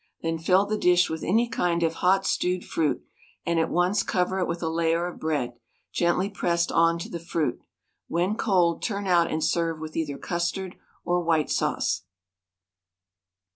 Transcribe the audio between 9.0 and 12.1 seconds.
out, and serve with either custard or white sauce.